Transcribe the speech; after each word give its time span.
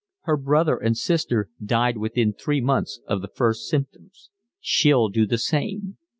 "Her 0.21 0.35
brother 0.35 0.77
and 0.77 0.97
sister 0.97 1.49
died 1.63 1.95
within 1.99 2.33
three 2.33 2.59
months 2.59 2.99
of 3.05 3.21
the 3.21 3.27
first 3.27 3.67
symptoms. 3.69 4.31
She'll 4.59 5.09
do 5.09 5.27
the 5.27 5.37
same. 5.37 5.97